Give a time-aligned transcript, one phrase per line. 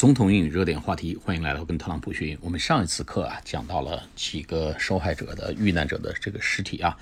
[0.00, 2.38] 总统英语热点话题，欢迎来到跟特朗普学英语。
[2.40, 6.96] 我们上一次课啊，讲到了几个受害者的遇难者的这个尸体啊，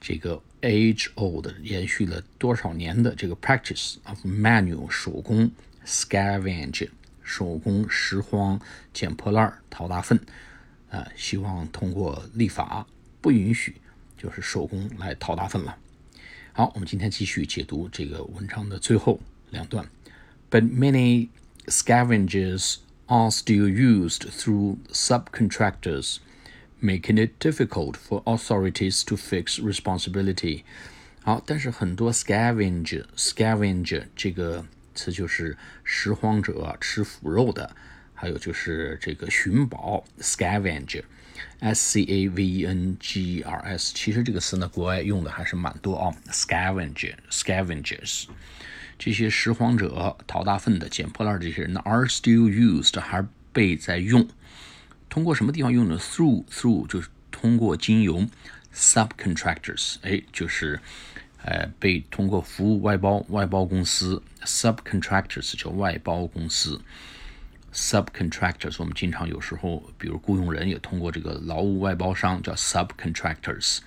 [0.00, 5.52] 这个 age old 延续了多少年的这个 practice of manual 手工
[5.86, 6.90] scavenge。
[7.29, 8.59] 手工拾荒、
[8.91, 10.19] 捡破烂、淘大粪，
[10.89, 12.87] 啊，希望通过立法
[13.21, 13.75] 不允许，
[14.17, 15.77] 就是手工来淘大粪了。
[16.53, 19.19] 好，我们今天继续解读这个文章的最后
[19.51, 19.87] 两段。
[20.49, 21.29] But many
[21.67, 26.17] scavengers are still used through subcontractors,
[26.81, 30.63] making it difficult for authorities to fix responsibility.
[31.21, 34.65] 好，但是很多 scavenger scavenger 这个。
[34.99, 37.73] 词就是拾荒者、吃腐肉的，
[38.13, 43.93] 还有就是这个寻宝 （scavenger），s c a v e n g e r s。
[43.95, 48.25] 其实这个词呢，国外用的还是蛮多啊，scavenger，scavengers。
[48.97, 54.27] 这些拾荒者、淘大粪的、捡破烂这些人呢，are still used，还被在用。
[55.07, 58.27] 通过什么地方用呢？through，through 就是通过经由
[58.75, 60.81] subcontractors，哎，就是。
[61.43, 66.79] 呃，被通过服务外包外包公司 subcontractors 叫外包公司
[67.73, 73.79] subcontractors，我们经常有时候，比如雇佣人也通过这个劳务外包商叫 subcontractors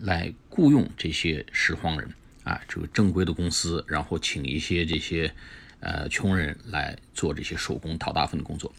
[0.00, 2.08] 来雇佣这些拾荒人
[2.44, 5.32] 啊，这个正规的公司，然后请一些这些
[5.80, 8.72] 呃穷人来做这些手工讨大粪的工作。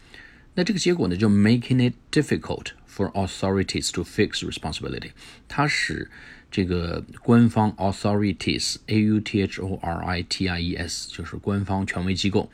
[0.58, 5.12] 那这个结果呢，就 making it difficult for authorities to fix responsibility，
[5.46, 6.10] 它使
[6.50, 12.50] 这个官方 authorities，a u t h o r i t i e s，就是官方权威机构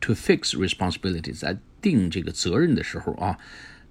[0.00, 3.38] ，to fix responsibilities，在定这个责任的时候啊，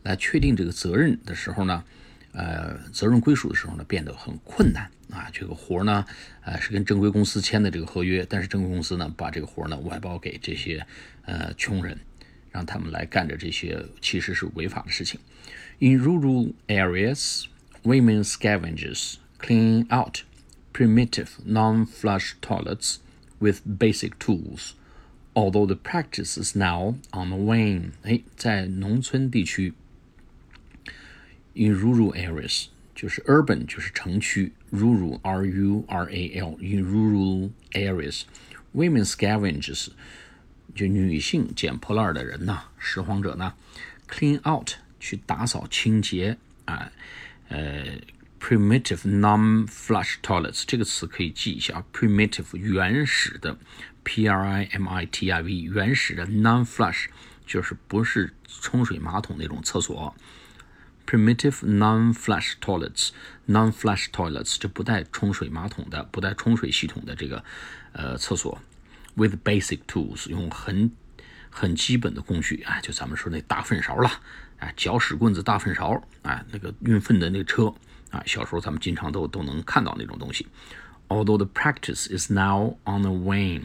[0.02, 1.86] 来确定这个责任的时候呢，
[2.34, 5.30] 呃，责任归属的时候呢，变得很困难啊。
[5.32, 6.06] 这个活呢，
[6.42, 10.86] 呃，是跟正规公司签的这个合约，但是正规公司呢，把这个活呢外包给这些
[11.22, 11.98] 呃穷人，
[12.53, 15.21] 让他们来干着这些其实是违法的事情。
[15.79, 17.45] In rural areas,
[17.83, 19.17] women scavengers.
[19.41, 20.25] clean out
[20.73, 22.99] primitive non-flush toilets
[23.39, 24.75] with basic tools.
[25.35, 29.75] Although the practice is now on the wane，哎，在农村地区，
[31.55, 39.91] in rural areas 就是 urban 就是城区，rural r u r a l in rural areas，women scavengers
[40.76, 43.54] 就女性捡破烂的人呐，拾荒者呢
[44.10, 46.92] ，clean out 去打扫清洁啊，
[47.50, 47.84] 呃。
[48.46, 53.58] primitive non-flush toilets 这个词可以记一下啊，primitive 原始的
[54.04, 57.06] ，p r i m i t i v 原始的 non-flush
[57.48, 60.14] 就是不是冲水马桶那种厕所
[61.08, 67.42] ，primitive non-flush toilets，non-flush toilets 就不带冲水马桶的，不带冲水系统的这个
[67.94, 68.62] 呃厕所
[69.16, 70.92] ，with basic tools 用很
[71.50, 74.10] 很基本的工具啊，就咱们说那大粪勺了，
[74.60, 77.74] 啊，搅屎棍子、大粪勺，啊，那个运粪的那个车。
[78.14, 80.46] 啊，小时候咱们经常都都能看到那种东西。
[81.08, 83.64] Although the practice is now on the wane，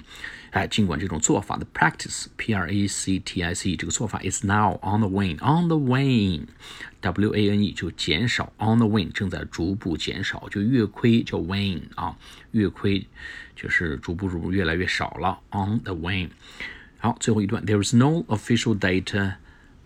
[0.53, 5.77] 哎，尽管这种做法的 practice，p r a c t i c 这个做法 is now on the wane，on the
[5.77, 12.17] wane，w a n e 就减少，on the wane 正在逐步减少，就越亏叫 wane 啊，
[12.53, 13.07] 越亏
[13.58, 16.30] 就是逐步逐步越来越少了，on the wane。
[17.00, 19.36] 好，最后一段，There is no official data,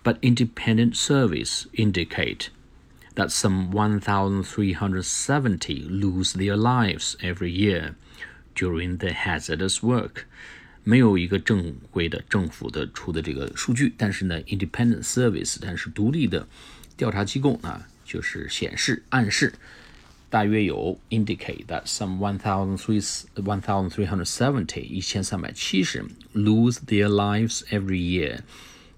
[0.04, 2.48] but independent surveys indicate
[3.16, 7.96] that some 1,370 lose their lives every year
[8.56, 10.26] during the hazardous work。
[10.84, 16.48] 没有一个正规的政府的出的这个数据，但是呢，independent service，但是独立的
[16.96, 19.54] 调查机构呢，就是显示暗示，
[20.32, 23.02] 大约有 indicate that some one thousand three
[23.36, 28.40] one thousand three hundred seventy 一千三百七十 lose their lives every year。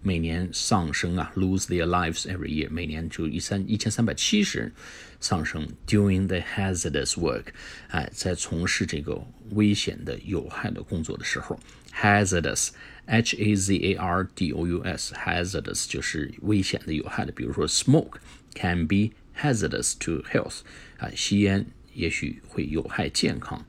[0.01, 4.71] 每年丧生啊，lose their lives every year，每年就一三一千三百七十人
[5.19, 5.67] 丧生。
[5.85, 7.47] Doing the hazardous work，
[7.89, 11.59] 哎，在从事这个危险的、有害的工作的时候，
[11.93, 12.69] hazardous
[13.07, 17.33] H A Z A R D O U S，hazardous 就是危险的、有害的。
[17.33, 18.19] 比如说，smoke
[18.55, 20.61] can be hazardous to health，
[20.97, 23.65] 啊，吸烟也许会有害健康。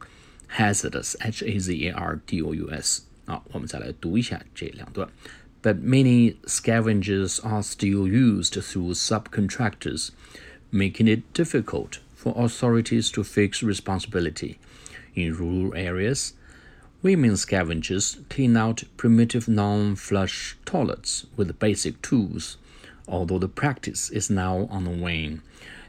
[0.56, 3.02] hazardous，H A Z A R D O U S。
[3.26, 5.08] 啊，我们再来读一下这两段。
[5.62, 10.10] But many scavengers are still used through subcontractors,
[10.72, 14.56] making it difficult for authorities to fix responsibility.
[15.14, 16.32] In rural areas,
[17.02, 22.56] women scavengers clean out primitive non flush toilets with basic tools,
[23.06, 25.40] although the practice is now on the wane.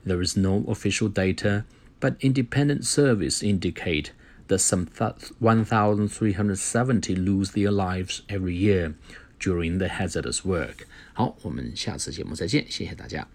[0.06, 1.66] There is no official data,
[2.00, 4.12] but independent surveys indicate
[4.48, 4.88] that some
[5.40, 8.96] 1,370 lose their lives every year
[9.40, 10.88] during the hazardous work.
[11.14, 13.28] 好，我们下次节目再见，谢谢大家。